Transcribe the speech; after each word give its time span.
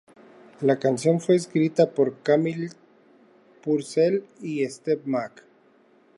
La 0.61 0.79
canción 0.79 1.21
fue 1.21 1.35
escrita 1.35 1.91
por 1.91 2.23
Camille 2.23 2.69
Purcell 3.61 4.23
y 4.41 4.65
Steve 4.65 5.03
Mac. 5.05 5.45